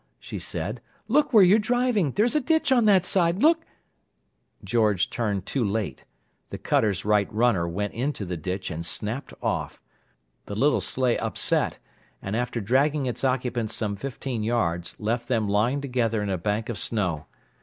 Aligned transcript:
she 0.17 0.39
said. 0.39 0.81
"Look 1.07 1.31
where 1.31 1.43
you're 1.43 1.59
driving! 1.59 2.13
There's 2.13 2.33
a 2.33 2.41
ditch 2.41 2.71
on 2.71 2.85
that 2.85 3.05
side. 3.05 3.43
Look—" 3.43 3.63
George 4.63 5.11
turned 5.11 5.45
too 5.45 5.63
late; 5.63 6.05
the 6.49 6.57
cutter's 6.57 7.05
right 7.05 7.31
runner 7.31 7.67
went 7.67 7.93
into 7.93 8.25
the 8.25 8.35
ditch 8.35 8.71
and 8.71 8.83
snapped 8.83 9.31
off; 9.43 9.79
the 10.47 10.55
little 10.55 10.81
sleigh 10.81 11.19
upset, 11.19 11.77
and, 12.19 12.35
after 12.35 12.59
dragging 12.59 13.05
its 13.05 13.23
occupants 13.23 13.75
some 13.75 13.95
fifteen 13.95 14.41
yards, 14.41 14.95
left 14.97 15.27
them 15.27 15.47
lying 15.47 15.81
together 15.81 16.23
in 16.23 16.31
a 16.31 16.37
bank 16.39 16.67
of 16.67 16.79
snow. 16.79 17.27